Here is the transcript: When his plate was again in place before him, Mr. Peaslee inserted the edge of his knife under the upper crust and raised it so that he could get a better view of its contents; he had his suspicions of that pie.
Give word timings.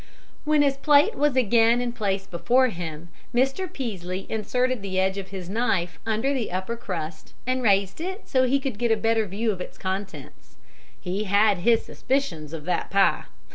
When 0.45 0.63
his 0.63 0.77
plate 0.77 1.13
was 1.13 1.35
again 1.35 1.79
in 1.79 1.91
place 1.93 2.25
before 2.25 2.69
him, 2.69 3.09
Mr. 3.35 3.71
Peaslee 3.71 4.25
inserted 4.29 4.81
the 4.81 4.99
edge 4.99 5.19
of 5.19 5.27
his 5.27 5.47
knife 5.47 5.99
under 6.07 6.33
the 6.33 6.51
upper 6.51 6.75
crust 6.75 7.35
and 7.45 7.61
raised 7.61 8.01
it 8.01 8.27
so 8.27 8.41
that 8.41 8.49
he 8.49 8.59
could 8.59 8.79
get 8.79 8.89
a 8.91 8.97
better 8.97 9.27
view 9.27 9.51
of 9.51 9.61
its 9.61 9.77
contents; 9.77 10.57
he 10.99 11.25
had 11.25 11.59
his 11.59 11.85
suspicions 11.85 12.51
of 12.51 12.65
that 12.65 12.89
pie. 12.89 13.25